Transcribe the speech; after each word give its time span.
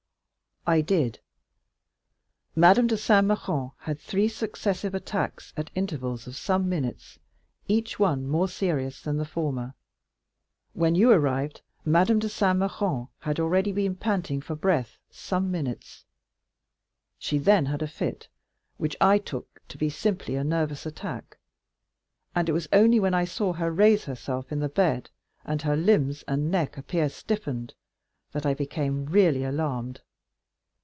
"I 0.67 0.81
did. 0.81 1.19
Madame 2.55 2.85
de 2.85 2.95
Saint 2.95 3.25
Méran 3.25 3.71
had 3.79 3.99
three 3.99 4.27
successive 4.27 4.93
attacks, 4.93 5.53
at 5.57 5.71
intervals 5.73 6.27
of 6.27 6.35
some 6.35 6.69
minutes, 6.69 7.17
each 7.67 7.97
one 7.99 8.27
more 8.27 8.47
serious 8.47 9.01
than 9.01 9.17
the 9.17 9.25
former. 9.25 9.73
When 10.73 10.93
you 10.93 11.09
arrived, 11.09 11.63
Madame 11.83 12.19
de 12.19 12.29
Saint 12.29 12.59
Méran 12.59 13.09
had 13.21 13.39
already 13.39 13.71
been 13.71 13.95
panting 13.95 14.39
for 14.39 14.55
breath 14.55 14.99
some 15.09 15.49
minutes; 15.49 16.05
she 17.17 17.39
then 17.39 17.65
had 17.65 17.81
a 17.81 17.87
fit, 17.87 18.27
which 18.77 18.95
I 19.01 19.17
took 19.17 19.63
to 19.67 19.79
be 19.79 19.89
simply 19.89 20.35
a 20.35 20.43
nervous 20.43 20.85
attack, 20.85 21.39
and 22.35 22.47
it 22.47 22.51
was 22.53 22.67
only 22.71 22.99
when 22.99 23.15
I 23.15 23.25
saw 23.25 23.53
her 23.53 23.71
raise 23.71 24.03
herself 24.05 24.51
in 24.51 24.59
the 24.59 24.69
bed, 24.69 25.09
and 25.43 25.63
her 25.63 25.75
limbs 25.75 26.23
and 26.27 26.51
neck 26.51 26.77
appear 26.77 27.09
stiffened, 27.09 27.73
that 28.31 28.45
I 28.45 28.53
became 28.53 29.07
really 29.07 29.43
alarmed. 29.43 30.01